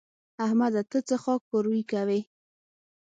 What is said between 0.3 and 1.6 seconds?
احمده! ته څه خاک